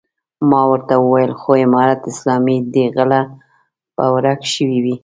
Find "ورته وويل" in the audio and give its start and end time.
0.71-1.31